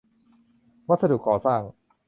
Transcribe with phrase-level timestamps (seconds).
[0.89, 1.61] วัสดุก่อสร้าง